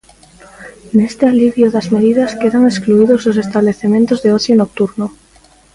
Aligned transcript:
Neste 0.97 1.23
alivio 1.31 1.67
das 1.75 1.87
medidas 1.95 2.35
quedan 2.41 2.63
excluídos 2.71 3.21
os 3.29 3.37
establecementos 3.45 4.21
de 4.23 4.29
ocio 4.37 4.55
nocturno. 4.61 5.07